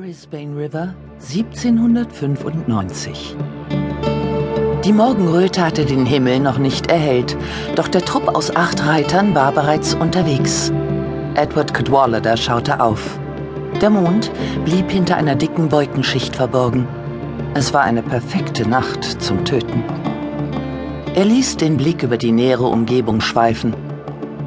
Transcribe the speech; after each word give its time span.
Brisbane 0.00 0.56
River 0.56 0.94
1795. 1.18 3.36
Die 4.82 4.94
Morgenröte 4.94 5.62
hatte 5.62 5.84
den 5.84 6.06
Himmel 6.06 6.40
noch 6.40 6.56
nicht 6.56 6.90
erhellt, 6.90 7.36
doch 7.76 7.86
der 7.86 8.02
Trupp 8.02 8.34
aus 8.34 8.56
acht 8.56 8.86
Reitern 8.86 9.34
war 9.34 9.52
bereits 9.52 9.92
unterwegs. 9.92 10.72
Edward 11.34 11.74
Cadwallader 11.74 12.38
schaute 12.38 12.80
auf. 12.80 13.20
Der 13.82 13.90
Mond 13.90 14.32
blieb 14.64 14.90
hinter 14.90 15.18
einer 15.18 15.34
dicken 15.34 15.70
Wolkenschicht 15.70 16.34
verborgen. 16.34 16.88
Es 17.52 17.74
war 17.74 17.82
eine 17.82 18.02
perfekte 18.02 18.66
Nacht 18.66 19.04
zum 19.04 19.44
Töten. 19.44 19.84
Er 21.14 21.26
ließ 21.26 21.58
den 21.58 21.76
Blick 21.76 22.02
über 22.02 22.16
die 22.16 22.32
nähere 22.32 22.68
Umgebung 22.68 23.20
schweifen. 23.20 23.74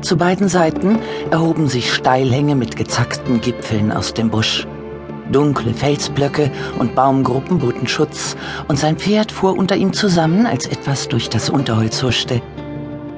Zu 0.01 0.17
beiden 0.17 0.49
Seiten 0.49 0.97
erhoben 1.29 1.67
sich 1.67 1.93
Steilhänge 1.93 2.55
mit 2.55 2.75
gezackten 2.75 3.39
Gipfeln 3.39 3.91
aus 3.91 4.15
dem 4.15 4.31
Busch. 4.31 4.65
Dunkle 5.31 5.73
Felsblöcke 5.73 6.51
und 6.79 6.95
Baumgruppen 6.95 7.59
boten 7.59 7.87
Schutz, 7.87 8.35
und 8.67 8.77
sein 8.77 8.97
Pferd 8.97 9.31
fuhr 9.31 9.57
unter 9.57 9.75
ihm 9.75 9.93
zusammen, 9.93 10.45
als 10.45 10.65
etwas 10.65 11.07
durch 11.07 11.29
das 11.29 11.49
Unterholz 11.49 12.03
huschte. 12.03 12.41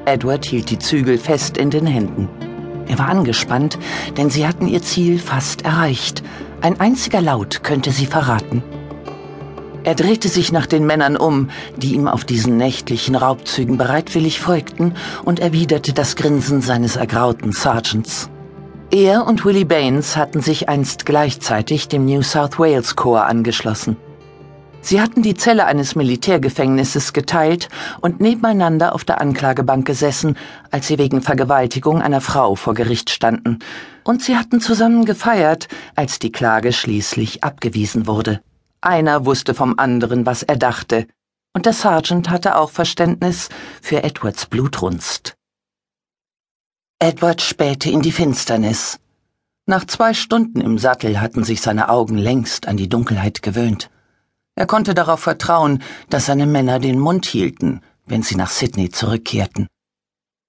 Edward 0.05 0.46
hielt 0.46 0.70
die 0.70 0.80
Zügel 0.80 1.18
fest 1.18 1.58
in 1.58 1.70
den 1.70 1.88
Händen. 1.88 2.30
Er 2.88 2.99
war 2.99 3.10
angespannt, 3.10 3.80
denn 4.18 4.30
sie 4.30 4.48
hatten 4.48 4.68
ihr 4.68 4.82
Ziel 4.82 5.18
fast 5.18 5.63
erreicht. 5.63 6.23
Ein 6.62 6.80
einziger 6.80 7.22
Laut 7.22 7.63
könnte 7.63 7.91
sie 7.91 8.05
verraten. 8.05 8.63
Er 9.84 9.94
drehte 9.94 10.30
sich 10.30 10.52
nach 10.52 10.66
den 10.66 10.85
Männern 10.85 11.16
um, 11.16 11.49
die 11.77 11.94
ihm 11.94 12.08
auf 12.08 12.26
diesen 12.26 12.58
nächtlichen 12.58 13.16
Raubzügen 13.16 13.77
bereitwillig 13.77 14.40
folgten, 14.40 14.96
und 15.24 15.40
erwiderte 15.40 15.94
das 15.94 16.16
Grinsen 16.16 16.62
seines 16.62 16.96
ergrauten 16.96 17.52
Sergeants. 17.52 18.30
Er 18.95 19.27
und 19.27 19.44
Willie 19.44 19.66
Baines 19.66 20.16
hatten 20.16 20.40
sich 20.40 20.70
einst 20.70 21.05
gleichzeitig 21.05 21.90
dem 21.90 22.05
New 22.05 22.22
South 22.22 22.58
Wales 22.58 22.95
Corps 22.95 23.26
angeschlossen. 23.27 23.98
Sie 24.80 25.02
hatten 25.02 25.21
die 25.21 25.34
Zelle 25.34 25.66
eines 25.66 25.96
Militärgefängnisses 25.96 27.12
geteilt 27.12 27.68
und 27.99 28.21
nebeneinander 28.21 28.96
auf 28.96 29.04
der 29.04 29.20
Anklagebank 29.20 29.85
gesessen, 29.85 30.38
als 30.71 30.88
sie 30.88 30.98
wegen 30.98 31.21
Vergewaltigung 31.21 32.01
einer 32.01 32.21
Frau 32.21 32.55
vor 32.55 32.73
Gericht 32.73 33.10
standen. 33.10 33.60
Und 34.05 34.23
sie 34.23 34.38
hatten 34.38 34.62
zusammen 34.62 35.04
gefeiert, 35.04 35.68
als 35.98 36.20
die 36.20 36.32
Klage 36.32 36.71
schließlich 36.71 37.43
abgewiesen 37.43 38.07
wurde. 38.07 38.40
Einer 38.79 39.26
wusste 39.26 39.54
vom 39.54 39.77
anderen, 39.77 40.26
was 40.26 40.41
er 40.41 40.55
dachte, 40.55 41.05
und 41.51 41.66
der 41.66 41.73
Sergeant 41.73 42.29
hatte 42.29 42.57
auch 42.57 42.70
Verständnis 42.70 43.49
für 43.82 44.05
Edwards 44.05 44.46
Blutrunst. 44.46 45.35
Edward 47.05 47.39
spähte 47.43 47.91
in 47.91 48.01
die 48.01 48.11
Finsternis. 48.11 48.99
Nach 49.67 49.85
zwei 49.85 50.15
Stunden 50.15 50.59
im 50.59 50.79
Sattel 50.79 51.21
hatten 51.21 51.43
sich 51.43 51.61
seine 51.61 51.89
Augen 51.89 52.17
längst 52.17 52.67
an 52.67 52.77
die 52.77 52.89
Dunkelheit 52.89 53.43
gewöhnt. 53.43 53.91
Er 54.55 54.65
konnte 54.65 54.95
darauf 54.95 55.20
vertrauen, 55.20 55.83
dass 56.09 56.26
seine 56.26 56.48
Männer 56.48 56.79
den 56.79 56.98
Mund 56.98 57.27
hielten, 57.27 57.81
wenn 58.07 58.23
sie 58.23 58.33
nach 58.33 58.49
Sydney 58.49 58.89
zurückkehrten. 58.89 59.67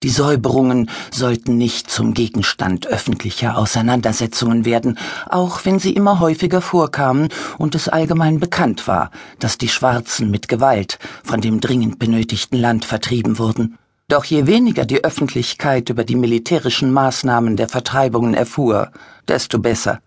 Die 0.02 0.08
Säuberungen 0.08 0.88
sollten 1.12 1.58
nicht 1.58 1.90
zum 1.90 2.14
Gegenstand 2.14 2.86
öffentlicher 2.86 3.58
Auseinandersetzungen 3.58 4.64
werden, 4.64 4.98
auch 5.28 5.66
wenn 5.66 5.78
sie 5.78 5.92
immer 5.92 6.20
häufiger 6.20 6.62
vorkamen 6.62 7.28
und 7.58 7.74
es 7.74 7.90
allgemein 7.90 8.40
bekannt 8.40 8.88
war, 8.88 9.10
dass 9.40 9.58
die 9.58 9.68
Schwarzen 9.68 10.30
mit 10.30 10.48
Gewalt 10.48 10.98
von 11.22 11.42
dem 11.42 11.60
dringend 11.60 11.98
benötigten 11.98 12.58
Land 12.58 12.86
vertrieben 12.86 13.38
wurden. 13.38 13.77
Doch 14.08 14.24
je 14.24 14.46
weniger 14.46 14.84
die 14.84 15.02
Öffentlichkeit 15.02 15.90
über 15.90 16.04
die 16.04 16.14
militärischen 16.14 16.92
Maßnahmen 16.92 17.56
der 17.56 17.68
Vertreibungen 17.68 18.34
erfuhr, 18.34 18.92
desto 19.26 19.58
besser. 19.58 20.00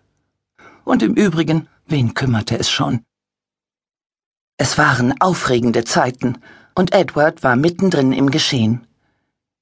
Und 0.84 1.02
im 1.02 1.14
Übrigen, 1.14 1.68
wen 1.86 2.14
kümmerte 2.14 2.58
es 2.58 2.70
schon? 2.70 3.04
Es 4.56 4.78
waren 4.78 5.20
aufregende 5.20 5.84
Zeiten, 5.84 6.38
und 6.74 6.94
Edward 6.94 7.42
war 7.42 7.56
mittendrin 7.56 8.12
im 8.12 8.30
Geschehen. 8.30 8.86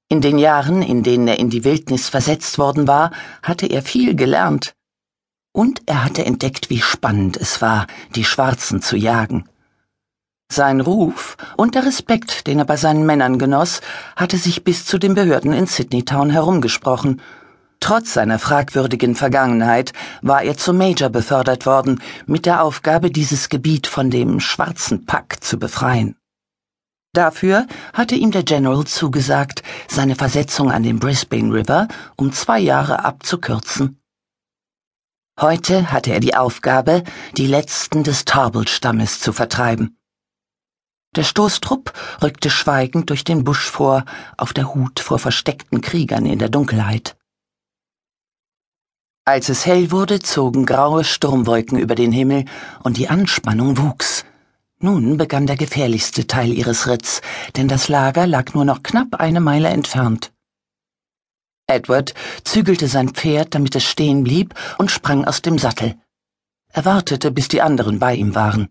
In 0.07 0.21
den 0.21 0.37
Jahren, 0.37 0.81
in 0.81 1.03
denen 1.03 1.27
er 1.27 1.37
in 1.37 1.49
die 1.49 1.65
Wildnis 1.65 2.07
versetzt 2.07 2.57
worden 2.57 2.87
war, 2.87 3.11
hatte 3.43 3.67
er 3.67 3.81
viel 3.81 4.15
gelernt. 4.15 4.73
Und 5.51 5.81
er 5.85 6.05
hatte 6.05 6.25
entdeckt, 6.25 6.69
wie 6.69 6.79
spannend 6.79 7.35
es 7.35 7.61
war, 7.61 7.87
die 8.15 8.23
Schwarzen 8.23 8.81
zu 8.81 8.95
jagen. 8.95 9.49
Sein 10.51 10.81
Ruf 10.81 11.37
und 11.57 11.75
der 11.75 11.85
Respekt, 11.85 12.47
den 12.47 12.57
er 12.57 12.65
bei 12.65 12.75
seinen 12.75 13.05
Männern 13.05 13.37
genoss, 13.37 13.81
hatte 14.15 14.37
sich 14.37 14.63
bis 14.63 14.83
zu 14.83 14.97
den 14.97 15.13
Behörden 15.13 15.53
in 15.53 15.67
Sydney 15.67 16.03
Town 16.03 16.31
herumgesprochen. 16.31 17.21
Trotz 17.79 18.13
seiner 18.13 18.39
fragwürdigen 18.39 19.13
Vergangenheit 19.13 19.93
war 20.23 20.41
er 20.41 20.57
zum 20.57 20.77
Major 20.77 21.09
befördert 21.09 21.67
worden, 21.67 22.01
mit 22.25 22.47
der 22.47 22.63
Aufgabe, 22.63 23.11
dieses 23.11 23.49
Gebiet 23.49 23.85
von 23.85 24.09
dem 24.09 24.39
schwarzen 24.39 25.05
Pack 25.05 25.43
zu 25.43 25.59
befreien. 25.59 26.15
Dafür 27.13 27.67
hatte 27.93 28.15
ihm 28.15 28.31
der 28.31 28.43
General 28.43 28.85
zugesagt, 28.85 29.61
seine 29.87 30.15
Versetzung 30.15 30.71
an 30.71 30.81
den 30.81 30.99
Brisbane 30.99 31.53
River 31.53 31.87
um 32.15 32.33
zwei 32.33 32.59
Jahre 32.59 33.05
abzukürzen. 33.05 34.01
Heute 35.39 35.91
hatte 35.91 36.11
er 36.11 36.19
die 36.19 36.35
Aufgabe, 36.35 37.03
die 37.37 37.47
letzten 37.47 38.03
des 38.03 38.25
Tarbel-Stammes 38.25 39.19
zu 39.19 39.31
vertreiben. 39.31 39.98
Der 41.15 41.23
Stoßtrupp 41.23 41.93
rückte 42.21 42.51
schweigend 42.51 43.09
durch 43.09 43.23
den 43.23 43.43
Busch 43.43 43.69
vor, 43.69 44.05
auf 44.37 44.53
der 44.53 44.75
Hut 44.75 44.99
vor 44.99 45.17
versteckten 45.17 45.81
Kriegern 45.81 46.25
in 46.25 46.37
der 46.37 46.49
Dunkelheit. 46.49 47.17
Als 49.25 49.49
es 49.49 49.65
hell 49.65 49.91
wurde, 49.91 50.19
zogen 50.19 50.65
graue 50.65 51.03
Sturmwolken 51.03 51.79
über 51.79 51.95
den 51.95 52.11
Himmel 52.11 52.45
und 52.83 52.97
die 52.97 53.09
Anspannung 53.09 53.77
wuchs. 53.77 54.25
Nun 54.79 55.17
begann 55.17 55.45
der 55.45 55.57
gefährlichste 55.57 56.25
Teil 56.27 56.53
ihres 56.53 56.87
Ritts, 56.87 57.21
denn 57.55 57.67
das 57.67 57.89
Lager 57.89 58.25
lag 58.27 58.53
nur 58.53 58.65
noch 58.65 58.81
knapp 58.81 59.15
eine 59.15 59.39
Meile 59.39 59.69
entfernt. 59.69 60.31
Edward 61.67 62.13
zügelte 62.43 62.87
sein 62.87 63.09
Pferd, 63.09 63.53
damit 63.55 63.75
es 63.75 63.83
stehen 63.83 64.23
blieb, 64.23 64.55
und 64.77 64.89
sprang 64.89 65.25
aus 65.25 65.41
dem 65.41 65.57
Sattel. 65.57 65.95
Er 66.71 66.85
wartete, 66.85 67.31
bis 67.31 67.47
die 67.47 67.61
anderen 67.61 67.99
bei 67.99 68.15
ihm 68.15 68.35
waren. 68.35 68.69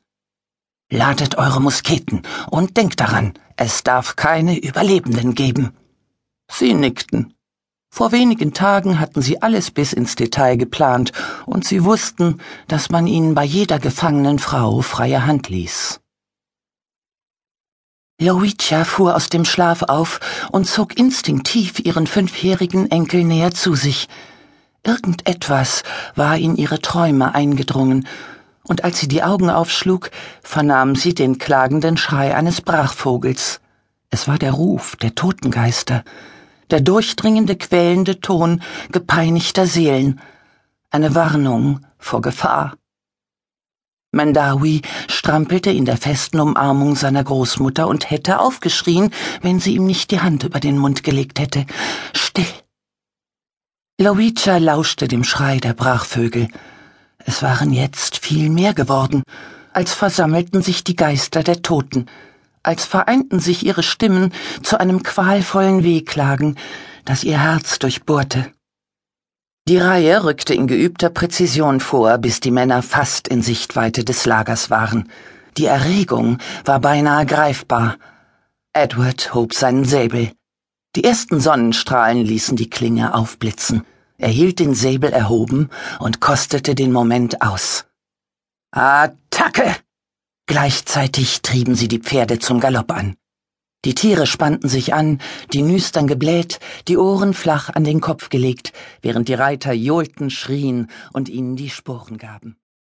Ladet 0.90 1.36
eure 1.36 1.60
Musketen 1.60 2.22
und 2.50 2.76
denkt 2.78 3.00
daran, 3.00 3.34
es 3.56 3.82
darf 3.82 4.16
keine 4.16 4.58
Überlebenden 4.58 5.34
geben. 5.34 5.76
Sie 6.50 6.72
nickten. 6.72 7.34
Vor 7.90 8.12
wenigen 8.12 8.54
Tagen 8.54 9.00
hatten 9.00 9.20
sie 9.20 9.42
alles 9.42 9.70
bis 9.70 9.92
ins 9.92 10.14
Detail 10.14 10.56
geplant, 10.56 11.12
und 11.46 11.64
sie 11.64 11.84
wussten, 11.84 12.40
dass 12.68 12.90
man 12.90 13.06
ihnen 13.06 13.34
bei 13.34 13.44
jeder 13.44 13.78
gefangenen 13.78 14.38
Frau 14.38 14.82
freie 14.82 15.26
Hand 15.26 15.48
ließ. 15.48 16.00
Loicia 18.20 18.84
fuhr 18.84 19.14
aus 19.14 19.28
dem 19.28 19.44
Schlaf 19.44 19.82
auf 19.82 20.20
und 20.50 20.66
zog 20.66 20.98
instinktiv 20.98 21.78
ihren 21.80 22.06
fünfjährigen 22.06 22.90
Enkel 22.90 23.24
näher 23.24 23.52
zu 23.52 23.74
sich. 23.74 24.08
Irgendetwas 24.84 25.82
war 26.14 26.36
in 26.36 26.56
ihre 26.56 26.80
Träume 26.80 27.34
eingedrungen, 27.34 28.06
und 28.68 28.84
als 28.84 29.00
sie 29.00 29.08
die 29.08 29.22
Augen 29.22 29.50
aufschlug, 29.50 30.10
vernahm 30.42 30.94
sie 30.94 31.14
den 31.14 31.38
klagenden 31.38 31.96
Schrei 31.96 32.36
eines 32.36 32.60
Brachvogels. 32.60 33.60
Es 34.10 34.28
war 34.28 34.38
der 34.38 34.52
Ruf 34.52 34.96
der 34.96 35.14
Totengeister, 35.14 36.04
der 36.70 36.80
durchdringende, 36.80 37.56
quälende 37.56 38.20
Ton 38.20 38.62
gepeinigter 38.92 39.66
Seelen, 39.66 40.20
eine 40.90 41.14
Warnung 41.14 41.80
vor 41.98 42.20
Gefahr. 42.20 42.76
Mandawi 44.10 44.80
strampelte 45.08 45.70
in 45.70 45.84
der 45.84 45.98
festen 45.98 46.40
Umarmung 46.40 46.96
seiner 46.96 47.22
Großmutter 47.22 47.86
und 47.86 48.10
hätte 48.10 48.40
aufgeschrien, 48.40 49.10
wenn 49.42 49.60
sie 49.60 49.74
ihm 49.74 49.84
nicht 49.84 50.10
die 50.10 50.20
Hand 50.20 50.44
über 50.44 50.60
den 50.60 50.78
Mund 50.78 51.02
gelegt 51.02 51.38
hätte. 51.38 51.66
Still! 52.14 52.46
Loicha 54.00 54.56
lauschte 54.58 55.08
dem 55.08 55.24
Schrei 55.24 55.58
der 55.58 55.74
Brachvögel. 55.74 56.48
Es 57.28 57.42
waren 57.42 57.74
jetzt 57.74 58.16
viel 58.16 58.48
mehr 58.48 58.72
geworden, 58.72 59.22
als 59.74 59.92
versammelten 59.92 60.62
sich 60.62 60.82
die 60.82 60.96
Geister 60.96 61.42
der 61.42 61.60
Toten, 61.60 62.06
als 62.62 62.86
vereinten 62.86 63.38
sich 63.38 63.66
ihre 63.66 63.82
Stimmen 63.82 64.32
zu 64.62 64.80
einem 64.80 65.02
qualvollen 65.02 65.84
Wehklagen, 65.84 66.56
das 67.04 67.24
ihr 67.24 67.38
Herz 67.38 67.78
durchbohrte. 67.80 68.50
Die 69.68 69.76
Reihe 69.76 70.24
rückte 70.24 70.54
in 70.54 70.66
geübter 70.66 71.10
Präzision 71.10 71.80
vor, 71.80 72.16
bis 72.16 72.40
die 72.40 72.50
Männer 72.50 72.80
fast 72.80 73.28
in 73.28 73.42
Sichtweite 73.42 74.04
des 74.04 74.24
Lagers 74.24 74.70
waren. 74.70 75.10
Die 75.58 75.66
Erregung 75.66 76.38
war 76.64 76.80
beinahe 76.80 77.26
greifbar. 77.26 77.98
Edward 78.72 79.34
hob 79.34 79.52
seinen 79.52 79.84
Säbel. 79.84 80.32
Die 80.96 81.04
ersten 81.04 81.40
Sonnenstrahlen 81.40 82.24
ließen 82.24 82.56
die 82.56 82.70
Klinge 82.70 83.14
aufblitzen. 83.14 83.84
Er 84.20 84.30
hielt 84.30 84.58
den 84.58 84.74
Säbel 84.74 85.12
erhoben 85.12 85.70
und 86.00 86.20
kostete 86.20 86.74
den 86.74 86.90
Moment 86.90 87.40
aus. 87.40 87.86
Attacke! 88.72 89.76
Gleichzeitig 90.46 91.42
trieben 91.42 91.76
sie 91.76 91.86
die 91.86 92.00
Pferde 92.00 92.40
zum 92.40 92.58
Galopp 92.58 92.90
an. 92.90 93.16
Die 93.84 93.94
Tiere 93.94 94.26
spannten 94.26 94.68
sich 94.68 94.92
an, 94.92 95.20
die 95.52 95.62
Nüstern 95.62 96.08
gebläht, 96.08 96.58
die 96.88 96.96
Ohren 96.96 97.32
flach 97.32 97.70
an 97.70 97.84
den 97.84 98.00
Kopf 98.00 98.28
gelegt, 98.28 98.72
während 99.02 99.28
die 99.28 99.34
Reiter 99.34 99.72
johlten, 99.72 100.30
schrien 100.30 100.90
und 101.12 101.28
ihnen 101.28 101.54
die 101.54 101.70
Sporen 101.70 102.18
gaben. 102.18 102.56